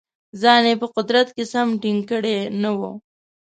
[0.41, 2.91] ځان یې په قدرت کې سم ټینګ کړی نه وو.